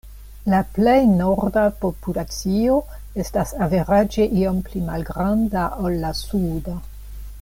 [0.51, 2.77] La plej norda populacio
[3.25, 6.77] estas averaĝe iom pli malgranda ol la suda.